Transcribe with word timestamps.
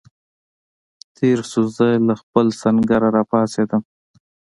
تېر 1.15 1.39
شو، 1.49 1.61
زه 1.75 1.87
له 2.07 2.13
خپل 2.21 2.47
سنګره 2.61 3.07
را 3.15 3.23
پاڅېدم. 3.29 3.83